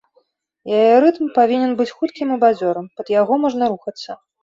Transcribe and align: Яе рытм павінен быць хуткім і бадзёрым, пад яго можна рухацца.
Яе 0.77 0.95
рытм 1.03 1.29
павінен 1.37 1.71
быць 1.83 1.89
хуткім 2.01 2.35
і 2.39 2.41
бадзёрым, 2.47 2.85
пад 2.99 3.15
яго 3.21 3.33
можна 3.47 3.63
рухацца. 3.77 4.23